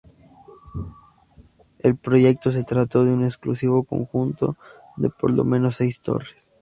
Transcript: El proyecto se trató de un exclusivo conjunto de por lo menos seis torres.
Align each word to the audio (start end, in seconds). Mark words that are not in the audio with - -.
El 1.77 1.95
proyecto 1.95 2.51
se 2.51 2.63
trató 2.63 3.05
de 3.05 3.13
un 3.13 3.23
exclusivo 3.23 3.83
conjunto 3.83 4.57
de 4.97 5.11
por 5.11 5.29
lo 5.31 5.43
menos 5.43 5.75
seis 5.75 6.01
torres. 6.01 6.51